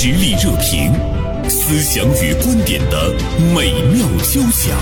[0.00, 0.92] 实力热评，
[1.48, 3.12] 思想与观点的
[3.52, 4.78] 美妙交响。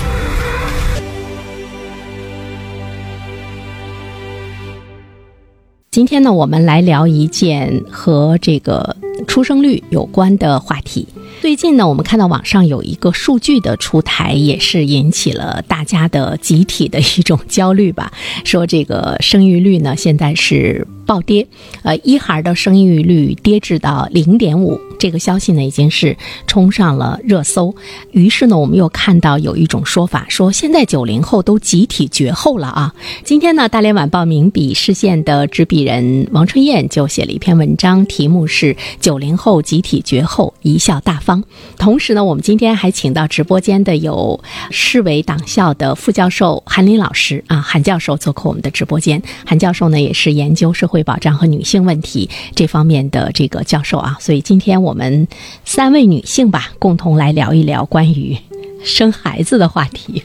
[5.89, 8.95] 今天呢，我们来聊一件和这个
[9.25, 11.07] 出生率有关的话题。
[11.41, 18.13] 最近呢，我们看到网上有一个数据的出台，也是引起了大家的集体的一种焦虑吧。
[18.45, 21.47] 说这个生育率呢，现在是暴跌，
[21.81, 24.79] 呃，一孩的生育率跌至到零点五。
[24.99, 26.17] 这个消息呢，已经是
[26.47, 27.73] 冲上了热搜。
[28.11, 32.93] 于是呢，我们又看到有一种说法，说现在九零后都集体绝后了啊。
[33.23, 41.41] 今天呢，《大连晚报》名笔视线的执笔人王春燕就写了一篇文章，题目是《九零后集体绝后，贻笑大方》。
[41.77, 49.21] 同时呢，我们今天还请到直播间的有市委党校的副教授韩林老师啊，韩教授做客我们的直播间。
[49.45, 55.27] 韩教授呢，也是研究社会保障和女性问题这方面的这个教授啊，所以今天我们
[55.65, 58.37] 三位女性吧，共同来聊一聊关于
[58.83, 60.21] 生孩子的话题，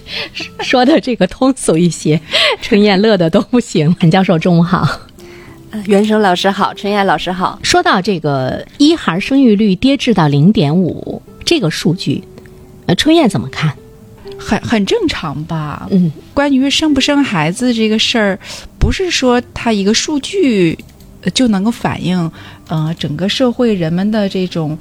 [0.61, 2.21] 说的这个通俗一些，
[2.61, 3.95] 春燕乐的都不行。
[3.99, 4.87] 韩教授，中午好。
[5.87, 7.59] 袁生老师好，春燕老师好。
[7.63, 12.23] 说到这个一孩生育率跌至到零点五这个数据，
[12.87, 13.75] 呃，春燕怎么看？
[14.39, 15.87] 很很正常吧？
[15.91, 18.39] 嗯，关于生不生孩子这个事儿，
[18.83, 20.77] 不是说它一个数据
[21.33, 22.29] 就能够反映
[22.67, 24.77] 呃整个社会人们的这种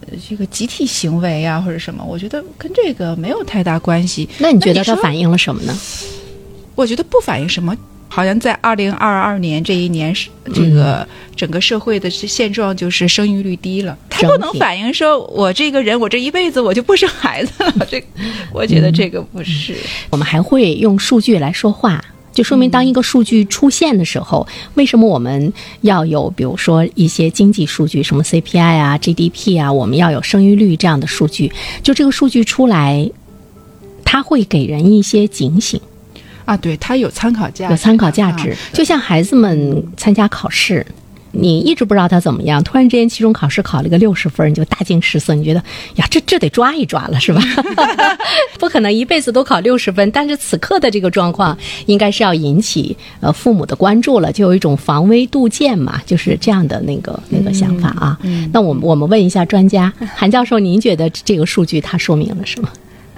[0.00, 4.26] 呃这个集体行为啊或者什么，我觉得跟这个没有太大关系。
[4.38, 5.78] 那你觉得它反映了什么呢？
[6.74, 7.76] 我觉得不反映什么。
[8.08, 13.98] 好像在二零二二年这一年，是这个整个社会的现状就是生育率低了。
[14.08, 17.86] 它不能反映说我这个人我这一辈子我就不生孩子了。
[17.90, 18.02] 这，
[18.50, 19.76] 我觉得这个不是。
[20.08, 22.02] 我们还会用数据来说话，
[22.36, 31.50] 就说明当一个数据出现的时候，为什么我们要有比如说一些经济数据，什么 CPI 啊、GDP 啊，我们要有生育率这样的数据。
[31.82, 33.10] 就这个数据出来，
[34.04, 35.80] 它会给人一些警醒。
[36.44, 38.50] 啊，对，它有参考价值，有参考价值。
[38.50, 40.86] 啊就像孩子们参加考试，
[41.38, 45.62] 你一直不知道他怎么样，突然之间期中考试考了个六十分，你就大惊失色，你觉得
[45.96, 47.40] 呀，这这得抓一抓了，是吧？
[48.58, 58.18] 不可能一辈子都考六十分，但是此刻的这个状况，应该是要引起呃父母的关注了，就有一种防微杜渐嘛，就是这样的那个那个想法啊。
[58.52, 62.68] 那我们我们问一下专家，韩教授，您觉得这个数据它说明了什么？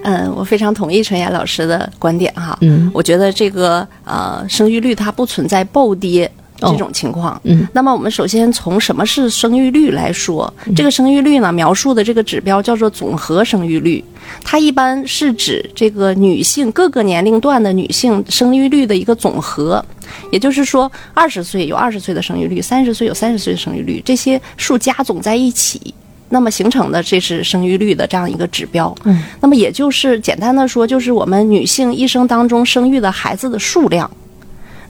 [0.03, 2.57] 嗯，我非常同意陈岩老师的观点哈。
[2.61, 6.31] 嗯，我觉得这个呃生育率它不存在暴跌。
[6.61, 14.05] 这种情况，嗯，那么我们首先从什么是生育率来说，这个生育率呢，描述的这个指标叫做总和生育率，
[14.43, 19.85] 它一般是指这个女性各个年龄段的女性生育率的一个总和，
[20.33, 25.95] 也就是说，二十岁有二十岁的生育率，三十岁有三十岁的生育率，这些数加总在一起。
[26.31, 34.11] 那么形成的这是生育率的这样一个指标，嗯，那么也就是简单的说，就是我们女性一生当中生育的孩子的数量。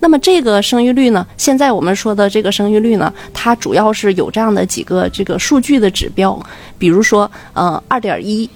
[0.01, 6.41] 那么这个生育率呢，现在我们说的这个生育率呢，它主要是有这样的几个这个数据的指标，
[6.79, 8.49] 比如说呃二点一，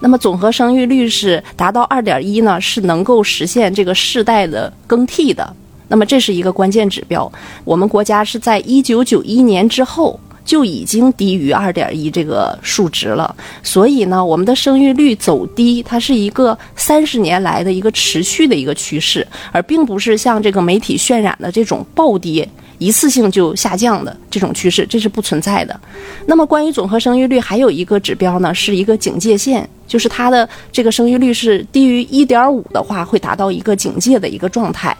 [0.00, 5.54] 那么总和生育率是达到二点一呢，是能够实现这个世代的更替的。
[5.88, 7.30] 那么这是一个关键指标，
[7.64, 10.18] 我们国家是在一九九一年之后。
[10.48, 22.48] 就已经低于二点一这个数值了，所以呢，我们的生育率走低，它是一个三十年来的一个持续的一个趋势，而并不是像这个媒体渲染的这种暴跌、
[22.78, 25.78] 一次性就下降的这种趋势，这是不存在的。
[26.24, 34.96] 那么，关于总和生育率，还有一个指标呢，是一个警戒线，就是它的这个生育率是低于一点五的话，会达到一个警戒的一个状态。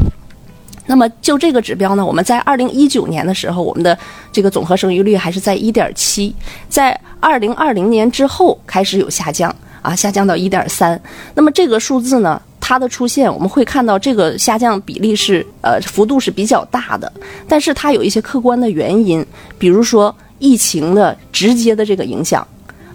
[0.88, 3.96] 那么就这个指标呢，我们在二零一九年的时候，我们的
[4.32, 6.34] 这个总和生育率还是在一点七，
[6.70, 10.98] 在二零二零年之后开始有下降啊，下降到一点三。
[11.34, 17.12] 那么这个数字呢，它的出现，我们会看到这个下降比例是呃幅度是比较大的，
[17.46, 19.24] 但是它有一些客观的原因，
[19.58, 22.46] 比如说疫情的直接的这个影响。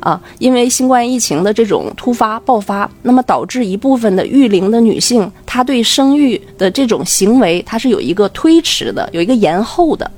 [0.03, 10.11] 啊，因为新冠疫情的这种突发爆发，那么导致一部分的育龄的女性，她对生育的这种行为，它是有一个推迟的，有一个延后的。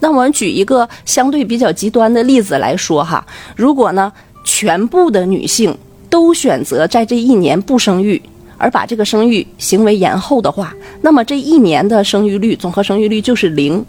[0.00, 3.24] 那我们举一个相对比较极端的例子来说哈，
[3.54, 4.12] 如果呢，
[4.42, 5.72] 全部的女性
[6.08, 8.20] 都选择在这一年不生育，
[8.58, 13.84] 而把这个生育行为延后的话，那么这一年的生育率，总和生育率就是零。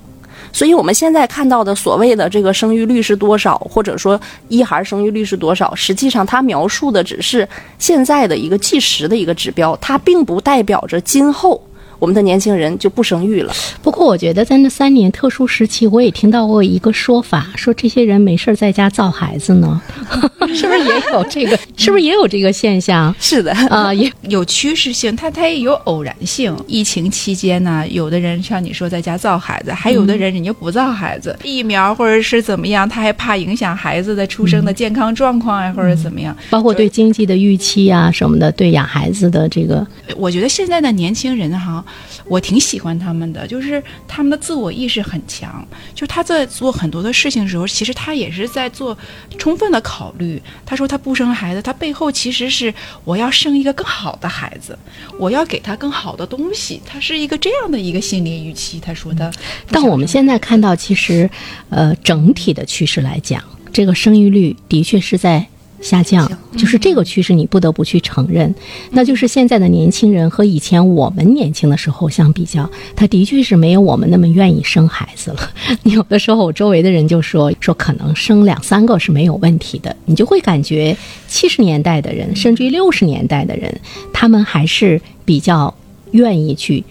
[0.53, 11.62] 所以我们现在看到的所谓的这个生育率是多少，或者说一孩生育率是多少，实际上它描述的只是现在的一个计时的一个指标，它并不代表着今后
[12.01, 13.53] 我们的年轻人就不生育了。
[13.83, 19.80] 不过，我觉得在那三年特殊时期，我也听到过一个说法，说这些人没事在家造孩子呢，
[20.51, 21.56] 是不是也有这个？
[21.77, 23.13] 是不是也有这个现象？
[23.19, 26.57] 是的，啊，也有趋势性，它它也有偶然性。
[26.65, 39.86] 疫情期间呢，有的人像你说在家造孩子，还有的人人家不造孩子，疫苗或者是怎么样，他还怕影响孩子的出生的健康状况啊，或者怎么样，包括对经济的预期啊什么的，对养孩子的这个，
[40.18, 41.86] 我觉得现在的年轻人哈。
[42.26, 45.66] 我挺喜欢他们的，就是他们的自我意识很强。
[45.94, 48.98] 就他在做很多的事情的时候，其实他也是在做
[49.38, 50.42] 充分的考虑。
[50.66, 52.74] 他说他不生孩子，他背后其实是
[53.04, 54.78] 我要生一个更好的孩子，
[55.18, 56.82] 我要给他更好的东西。
[56.86, 58.80] 他是一个这样的一个心理预期。
[58.80, 59.32] 他说的。
[59.70, 61.30] 但我们现在看到，其实，
[61.70, 65.48] 呃，整体的趋势来讲，这个生育率的确是在。
[65.81, 68.54] 下降，就是这个趋势，你不得不去承认。
[68.92, 75.50] 那就是现在的年轻人和以前我们年轻的时候相比较，他的确是没有我们那么愿意生孩子了。
[75.83, 79.95] 有的时候，我周围的人就说说，可能生两三个是没有问题的。
[80.06, 80.95] 你就会感觉
[81.28, 83.81] 七十年代的人，甚至于六十年代的人，
[84.13, 85.74] 他们还是比较
[86.12, 86.84] 愿意去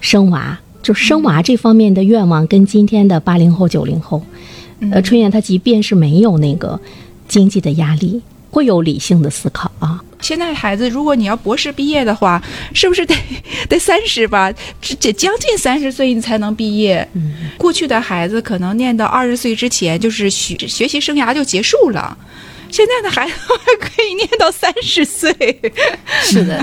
[0.00, 4.22] 生娃，就生娃这方面的愿望，跟今天的八零后、九零后，
[4.90, 6.78] 呃，春燕她即便是没有那个
[7.26, 8.20] 经济的压力。
[8.54, 10.00] 会有理性的思考啊！
[10.20, 12.40] 现在孩子，如果你要博士毕业的话，
[12.72, 13.12] 是不是得
[13.68, 14.52] 得三十吧？
[14.80, 17.06] 这将近三十岁你才能毕业。
[17.14, 22.16] 嗯，过去的孩子可能念到二十岁之前，就是学学习生涯就结束了。
[22.74, 23.34] 现在的孩子
[23.64, 25.32] 还可以念到三十岁。
[26.24, 26.60] 是的。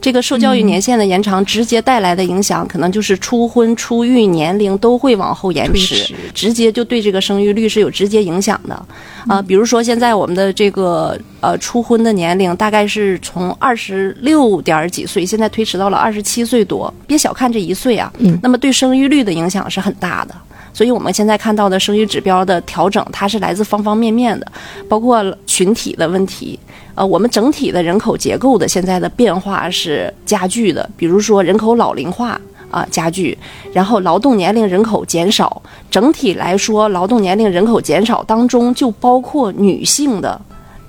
[0.00, 8.86] 这个受教育年限的延长，直接带来的影响，可能就是初婚初育年龄都会往后延迟，直接就对这个生育率是有直接影响的。
[9.28, 16.92] 啊，比如说现在我们的这个呃初婚的年龄大概是从二十六点几岁，现在推迟到了二十七岁多。
[17.06, 18.10] 别小看这一岁啊，
[18.42, 20.34] 那么对生育率的影响是很大的。
[20.72, 24.46] 所以我们现在看到的生育指标的调整，它是来自方方面面的，
[24.88, 26.58] 包括群体的问题。
[26.94, 32.38] 呃，我们整体的人口结构的现在的变化是加剧的，比如说人口老龄化
[32.70, 33.36] 啊加剧，
[33.72, 40.38] 然后劳动年龄人口减少，整体来说，劳动年龄人口减少当中就包括女性的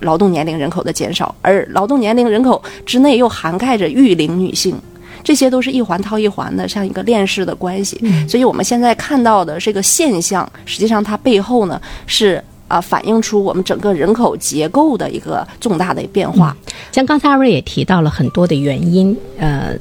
[0.02, 4.76] 劳动年龄人口的减少，而劳动年龄人口之内又涵盖着育龄女性，
[5.24, 8.00] 这些都是一环套一环的，像一个链式的关系。
[8.28, 12.44] 所以我们现在看到的这个现象，实际上它背后呢是。
[12.70, 16.58] 啊，反映出我们整个人口结构的一个重大的变化。
[16.92, 19.76] 像刚才二位也提到了很多的原因，呃，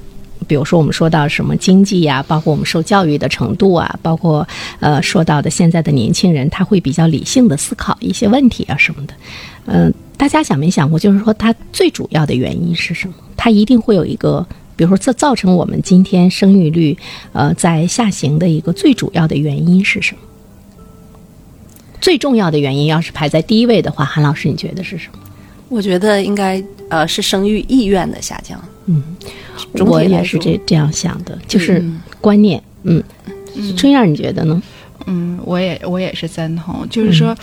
[0.46, 4.46] 比如说我们说到什么经济呀，包括我们受教育的程度啊，包括
[4.78, 9.14] 呃说到的现在的年轻人，他会比较理性的思考一些问题啊什么的。
[9.64, 13.14] 嗯，大家想没想过，就是说它最主要的原因是什么？
[13.38, 16.96] 它一定会有一个，比如说这造成我们今天生育率
[17.32, 20.20] 呃在下行的一个最主要的原因是什么？
[22.00, 25.18] 最重要的原因，要是排在第一位的话，韩老师，你觉得是什么？
[25.68, 28.60] 我觉得应该呃是生育意愿的下降。
[28.86, 29.16] 嗯，
[29.86, 31.82] 我也是这这样想的，就是
[32.20, 32.60] 观念。
[32.82, 33.02] 嗯，
[33.76, 34.60] 春燕，你觉得呢？
[35.06, 37.36] 嗯，我也我也是赞同，就是说，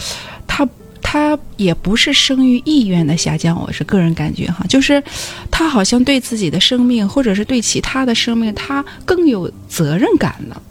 [0.46, 0.68] 他
[1.02, 5.04] 他也不是生育意愿的下降，我是个人感觉哈，就是
[5.52, 10.62] 他好像对自己的生命或者是对其他的生命，他更有责任感了，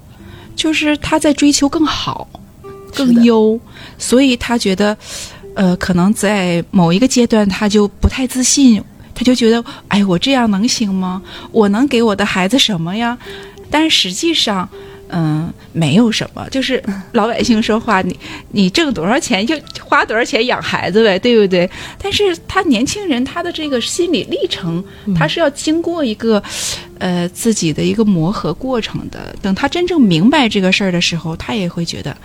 [0.56, 2.26] 就是他在追求更好。
[2.94, 3.60] 更优，
[3.98, 4.96] 所以他觉得，
[5.54, 8.82] 呃，可能在某一个阶段，他就不太自信，
[9.14, 11.22] 他就觉得，哎，我这样能行吗？
[11.52, 13.16] 我能给我的孩子什么呀？
[13.70, 14.68] 但实际上，
[15.08, 18.18] 嗯，没有什么，就是老百姓说话，你
[18.50, 21.68] 你挣多少钱就花多少钱养孩子呗，对不对？
[22.02, 24.82] 但是他年轻人他的这个心理历程，
[25.16, 26.42] 他是要经过一个，
[26.98, 29.34] 呃，自己的一个磨合过程的。
[29.40, 32.16] 等他真正明白这个事儿的时候，他也会觉得。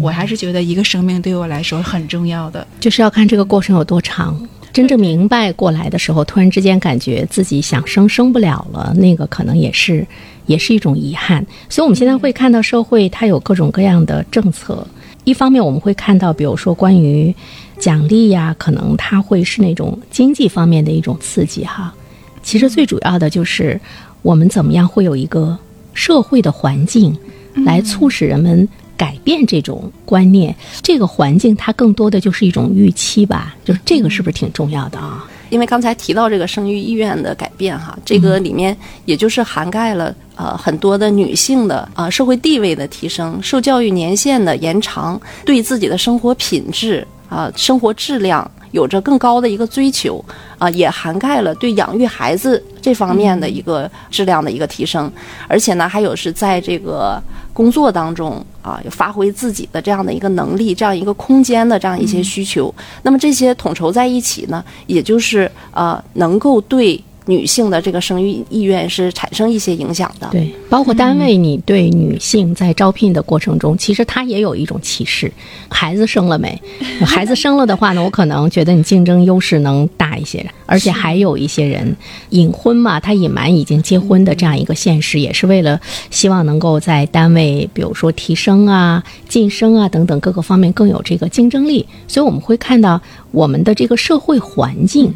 [0.00, 4.38] 我还是觉得一个生命对我来说很重要的，就是要看这个过程有多长。
[4.70, 10.06] 真正明白过来的时候，突然之间感觉自己想生生不了了，那个可能也是
[10.48, 11.46] 也是一种遗憾。
[11.68, 14.84] 所以，我们现在会看到社会它有各种各样的政策。
[15.22, 17.32] 一方面，我们会看到，比如说关于
[17.78, 21.94] 奖励呀，可能它会是那种经济方面的一种刺激哈。
[22.42, 23.80] 其实最主要的就是
[24.22, 25.56] 我们怎么样会有一个
[25.94, 27.16] 社会的环境
[27.64, 28.68] 来促使人们。
[28.98, 30.52] 改变这种观念，
[30.82, 35.24] 这个环境它更多的就是一种预期吧，就是这个是不是挺重要的啊？
[35.50, 50.22] 因为刚才提到这个生育意愿的改变哈，这个里面也就是涵盖了呃很多的女性的啊社会地位的提升、受教育年限的延长、对自己的生活品质啊生活质量有着更高的一个追求
[50.58, 55.10] 啊，也涵盖了对养育孩子这方面的一个质量的一个提升，
[55.46, 57.20] 而且呢，还有是在这个
[57.58, 62.72] 工作当中啊，有发挥自己的这样的一个能力，这样一个空间的这样一些需求。
[63.02, 67.02] 那么这些统筹在一起呢，也就是呃，能够对。
[67.28, 75.30] 女性的这个生育意愿是产生一些影响的，对，包括单位，你对女性在招聘的过程中，其实它也有一种歧视。
[75.68, 76.58] 孩子生了没？
[77.04, 81.94] 孩子生了的话呢，我可能觉得你竞争优势能大一些，而且还有一些人
[82.30, 85.78] 隐婚嘛，他隐瞒已经结婚的这样一个现实，也是为了
[86.10, 91.86] 希望能够在单位，比如说提升啊、晋升啊等等各个方面更有这个竞争力。
[92.06, 92.98] 所以我们会看到
[93.32, 95.06] 我们的这个社会环境。
[95.06, 95.14] 嗯，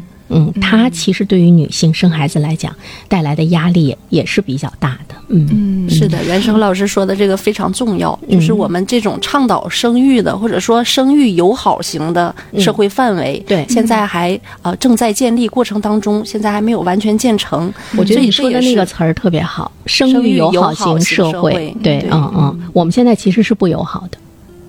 [0.61, 2.75] 它其实对于女性生孩子来讲
[3.07, 5.15] 带来的压力也是比较大的。
[5.29, 17.73] 嗯，是的，袁生老师说的这个非常重要，就是我们这种倡导生育的或者说生育友好型的社会范围，对，现在还呃正在建立过程当中，现在还没有完全建成。
[17.97, 21.75] 我觉得你说的那个词儿特别好，生育友好型社会。
[21.81, 22.31] 对，嗯。
[22.35, 24.17] 嗯，我们现在其实是不友好的。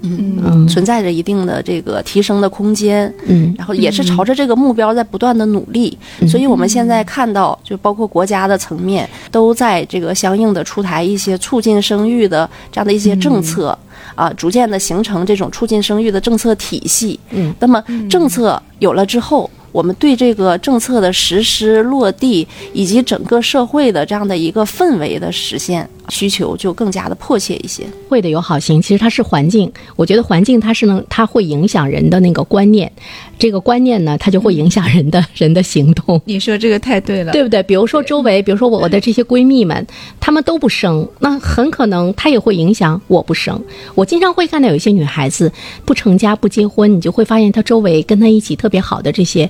[0.05, 5.97] 嗯，存在着一定的这个提升的空间，嗯，然后也是朝着这个目标在不断的努力，
[6.29, 13.77] 所以我们现在看到，就包括国家的层面，都在这个相应的出台一些促进生育的这样的一些政策，
[14.15, 17.19] 啊，逐渐的形成这种促进生育的政策体系。
[17.31, 19.51] 嗯，那么政策有了之后。
[19.75, 27.85] 我们对这个政策的实施落地，以及整个社会的这样的一个氛围的实现需求，就更加的迫切一些。
[28.09, 29.71] 会的有好心，其实它是环境。
[29.97, 32.91] 我觉得环境它是能，它会影响人的那个观念，
[33.39, 36.21] 这个观念呢，它就会影响人的人的行动。
[36.25, 37.63] 你说这个太对了，对不对？
[37.63, 39.87] 比如说周围，比如说我的这些闺蜜们，
[40.21, 43.61] 她们都不生，那很可能她也会影响我不生。
[43.95, 45.51] 我经常会看到有一些女孩子
[45.85, 49.49] 不成家不结婚，你就会发现她周围跟她一起特别好的这些。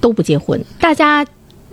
[0.00, 1.24] 都不结婚，大家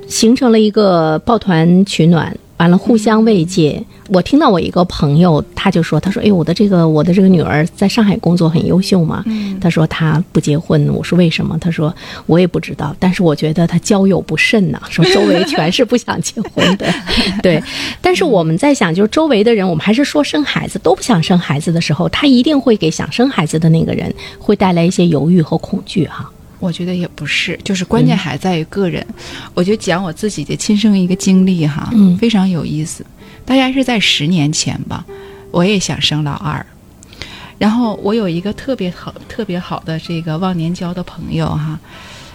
[0.07, 3.83] 形成了一个抱团取暖，完了互相慰藉。
[4.09, 9.23] 我听到我一个朋友，他就说：“他说，哎，我的这个我的这个女儿在上海工作很优秀嘛。
[9.61, 11.57] 他说她不结婚，我说为什么？
[11.59, 11.93] 他说
[12.25, 16.85] 我也不知道，但是我觉得他交友不慎呐， 说周围全是不想结婚的。
[17.41, 17.63] 对，
[18.01, 29.05] 但是我们在想，就是周围的人，我们还是说生孩子都不想生孩子的时候，他一定会给想生孩子的那个人会带来一些犹豫和恐惧哈。”我觉得也不是，就是关键还在于个人。
[29.53, 31.89] 我就讲我自己的亲身一个经历哈，
[32.19, 33.05] 非常有意思。
[33.45, 35.05] 大概是在十年前吧，
[35.51, 36.65] 我也想生老二。
[37.57, 41.79] 然后我有一个特别好、特别好的这个忘年交的朋友哈，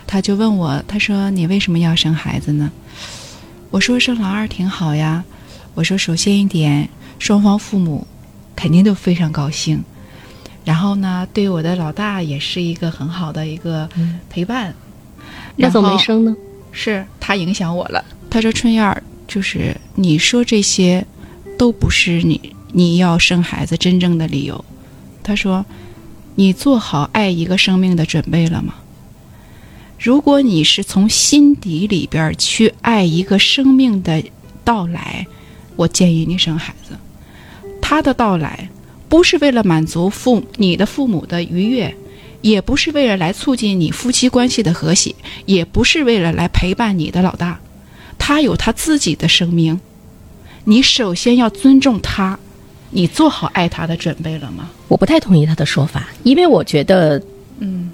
[0.07, 2.71] 他就问我，他说：“你为什么要生孩子呢？”
[3.71, 5.25] 我说：“生老二挺好呀。”
[5.75, 6.89] 我说：“首先一点，
[7.19, 8.07] 双方父母
[8.55, 9.83] 肯定都非常高兴。”
[10.65, 13.89] 然后呢，对我的老大也是一个很好的一个
[14.31, 14.75] 陪伴。
[15.57, 16.35] 那怎么没生呢？
[16.73, 18.05] 是他影响我了。
[18.31, 21.07] 他说：“春燕儿，就是你说这些，
[21.57, 22.41] 都不是你
[22.73, 24.65] 你要生孩子真正的理由。”
[25.23, 25.65] 他说
[26.35, 28.75] ：“你做好爱一个生命的准备了吗？
[29.99, 34.23] 如果你是从心底里边去爱一个生命的
[34.65, 35.27] 到来，
[35.77, 36.97] 我建议你生孩子。
[37.81, 38.69] 他的到来。”
[39.15, 41.95] 不是为了满足父你的父母的愉悦，
[42.41, 45.15] 也不是为了来促进你夫妻关系的和谐，
[45.47, 47.61] 也不是为了来陪伴你的老大，
[48.19, 49.79] 他有他自己的生命，
[50.65, 52.37] 你首先要尊重他，
[52.91, 54.69] 你做好爱他的准备了吗？
[54.89, 57.23] 我不太同意他的说法，因为我觉得，
[57.61, 57.93] 嗯，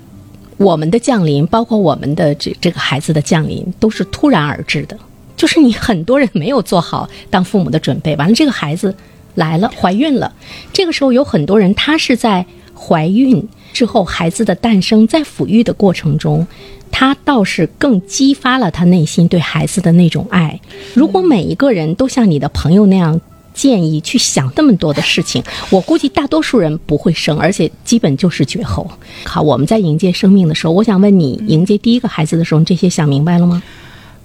[0.56, 4.98] 我们的降临，包括我们的这这个孩子的降临，都是突然而至的，
[5.36, 8.96] 就是你很多人没有做好当父母的准备，完了这个孩子。
[9.34, 10.32] 来了，怀孕了。
[10.72, 12.44] 这个时候有很多人，他是在
[12.74, 16.46] 怀孕之后，孩子的诞生，在抚育的过程中，
[16.90, 20.60] 他倒是更激发了他内心对孩子的那种爱。
[20.94, 23.20] 如果每一个人都像你的朋友那样
[23.52, 28.90] 建议去想那么多的事情， 我估计大多数人不会生，而且基本就是绝后。
[29.24, 33.62] 好，我们在迎接生命的时候，我想问你，迎接第一个孩子的时候，这些想明白了吗？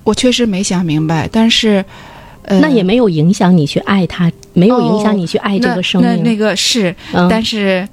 [0.04, 1.84] 我确实没想明白，但是。
[2.48, 6.10] 那也没有影响你去爱他，没有影响你去爱这个生命。
[6.10, 6.96] 那那个是，
[7.30, 7.88] 但是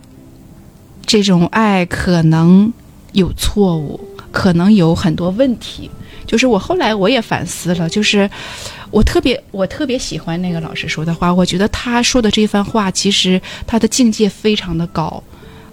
[1.06, 2.72] 这种爱可能
[3.12, 5.90] 有错误，可能有很多问题。
[6.26, 8.28] 就是我后来我也反思了，就是
[8.90, 15.22] 我特别我特别喜欢那个老师说的话，我觉得他说的这番话其实他的境界非常的高。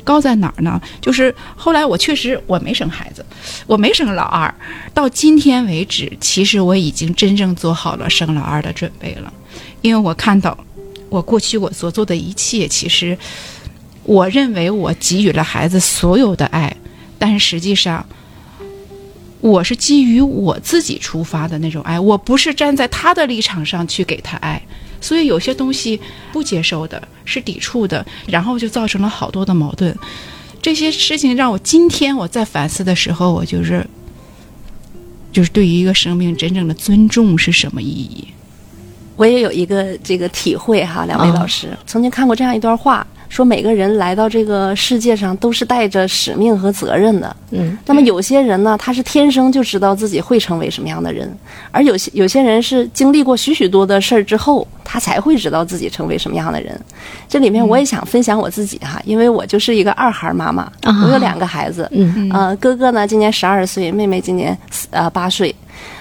[0.10, 0.82] 高在哪儿呢？
[1.00, 3.24] 就是后来我确实我没生孩子，
[3.68, 4.52] 我没生老二。
[4.92, 9.32] 到今天为止，其实我已经真正做好了生老二的准备了，
[9.82, 10.58] 因为我看到
[11.10, 13.16] 我过去我所做的一切，其实
[14.02, 16.76] 我认为我给予了孩子所有的爱，
[17.20, 18.04] 但是实际上
[19.42, 24.60] 我是基于我自己出发的那种爱，我不是站在他的立场上去给他爱，
[25.02, 26.00] 所以有些东西
[26.32, 29.96] 不接受的是抵触的，然后就造成了好多的矛盾。
[30.62, 33.86] 这些事情让我今天我在反思的时候，我就是，
[35.32, 38.28] 就是对于一个生命真正的尊重是什么意义？
[39.16, 47.36] 我也有一个这个体会哈，两位老师、曾经看过这样一段话，说每个人来到这个世界上都是带着使命和责任的。
[47.52, 51.32] 嗯，那么有些人呢，他是天生就知道自己会成为什么样的人，
[51.72, 56.80] 而有些有些人是经历过许许多的事儿之后，他才会知道自己成为什么样的人。
[57.28, 64.58] 这里面我也想分享我自己哈，因为我就是一个二孩妈妈，啊我有两个孩子，嗯呃，哥哥呢今年十二岁，妹妹今年
[64.90, 65.54] 呃八岁。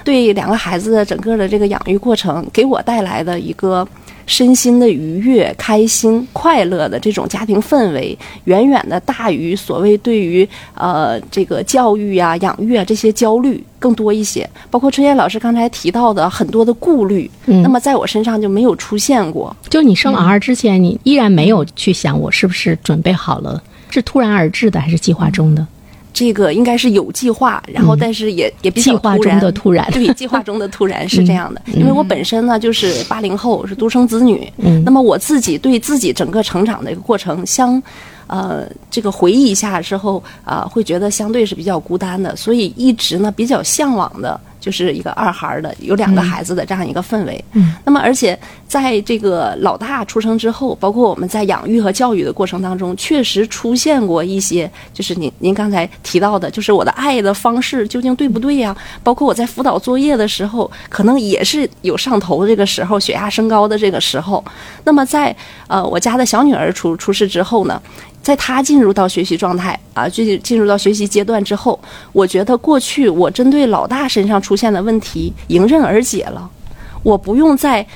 [0.02, 3.86] 对两个孩子的整个的这个养育过程，给我带来的一个
[4.28, 14.48] 身心的愉悦、开心、快乐的这种家庭氛围，远远的大于所谓对于呃这个教育啊、养育啊这些焦虑更多一些。
[14.70, 19.56] 包括春燕老师刚才提到的很多的顾虑，嗯那么在我身上就没有出现过。
[19.70, 25.66] 就你生老二之前，你依然没有去想我是不是准备好了，是突然而至的还是计划中的？
[26.18, 29.88] 这个应该是有计划，然后但是也、也比较计划突然中的突然。
[29.92, 31.62] 对，计划中的突然 是这样的。
[31.74, 34.82] 因为我本身呢就是八零后，是独生子女，嗯。
[34.84, 37.80] 那么我自己对自己整个成长的一个过程相。
[38.26, 47.42] 呃，这个回忆一下之后，啊、会觉得相对是比较孤单的，所以一直呢比较向往的，就是一个二孩儿的，有两个孩子的这样一个氛围。
[47.54, 64.44] 嗯，那么而且在这个老大出生之后，包括我们在养育和教育的过程当中，确实出现过一些，就是您您刚才提到的，就是我的爱的方式究竟对不对呀、包括我在辅导作业的时候，可能也是有上头这个时候，血压升高的这个时候。
[64.84, 65.34] 那么在
[65.66, 67.80] 呃我家的小女儿出出事之后呢，
[68.22, 71.78] 在他进入到学习状态啊，进进入到学习阶段之后，
[72.12, 76.48] 我觉得过去我针对老大身上出现的问题迎刃而解了，
[77.02, 77.86] 我不用再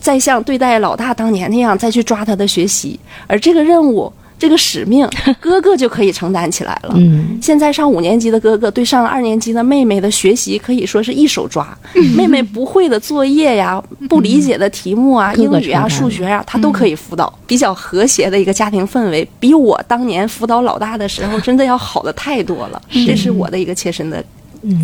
[0.00, 4.12] 再像对待老大当年那样再去抓他的学习，而这个任务。
[4.38, 5.08] 这个使命，
[5.40, 6.94] 哥哥就可以承担起来了。
[6.96, 11.76] 嗯，现在上五年级的哥哥对上二年级的妹妹的学习可以说是一手抓，
[12.16, 17.32] 妹妹不会的作业呀、不理解的题目啊、英语啊、数学啊，他都可以辅导。
[17.46, 22.80] 比较和谐的一个家庭氛围，比我当年辅导老大的时候真的要好的太多了。
[23.06, 24.22] 这是我的一个切身的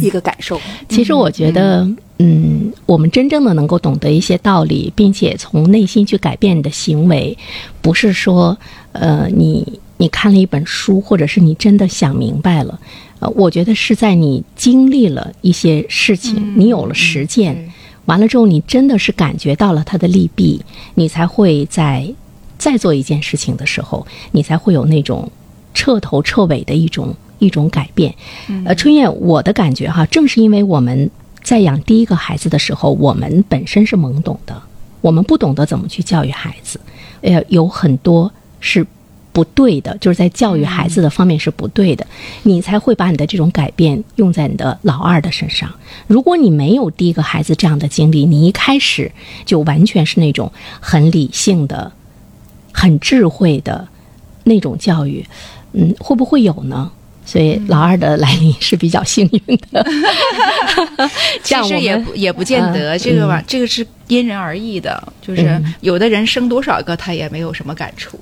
[0.01, 0.61] 一个感受。
[0.89, 1.89] 其实我觉得，
[2.19, 7.37] 嗯，我们真正的能够懂得一些道理，并且从内心去改变你的行为，
[7.81, 8.57] 不是说，
[8.93, 12.79] 呃，你你看了一本书，或者是你真的想明白了，
[13.21, 17.73] 呃，我觉得是在你经历了一些事情，你有了实践，
[18.07, 20.61] 完了之后，你真的是感觉到了它的利弊，
[20.95, 22.13] 你才会在
[22.59, 25.31] 再做一件事情的时候，你才会有那种
[25.73, 28.15] 彻头彻尾的一种一种改变。
[28.65, 31.11] 呃，春燕，我的感觉哈，正是因为我们
[31.43, 34.63] 在养第一个孩子的时候，我们本身是懵懂的，
[35.01, 36.79] 我们不懂得怎么去教育孩子，
[37.23, 38.87] 呃，有很多是
[39.33, 42.07] 不对的，就是在教育孩子的方面是不对的，
[42.43, 45.71] 你才会把你的这种改变用在你的老二的身上。
[46.07, 49.11] 如果你没有第一个孩子这样的经历，你一开始
[49.47, 50.51] 就完全是那种
[50.81, 51.91] 很理性的、
[52.73, 53.87] 很智慧的
[54.45, 55.25] 那种教育，
[55.73, 56.91] 嗯，会不会有呢？
[57.31, 59.87] 所以老二的来临是比较幸运的。
[61.45, 68.19] 这其实也不也不见得，嗯这个吧，这个是因人而异的，就是嗯有的人生多少个他也没有什么感触。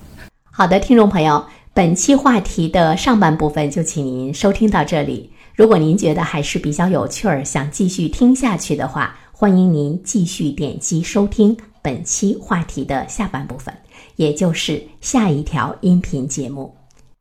[0.51, 1.43] 好的，听众朋友，
[1.73, 5.31] 本期话题的上半部分就请您收听到这里。
[5.55, 13.75] 如果您觉得还是比较有趣儿，想继续听下去的话，欢迎您继续点击收听本期话题的下半部分，
[14.17, 16.78] 也就是下一条音频节目。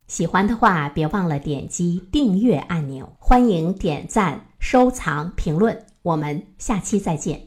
[0.07, 3.13] 喜欢的话，别忘了点击订阅按钮。
[3.19, 5.85] 欢迎点赞、收藏、评论。
[6.01, 7.46] 我们下期再见。